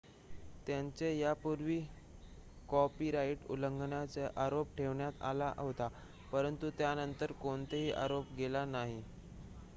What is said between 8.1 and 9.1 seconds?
केला गेला नाही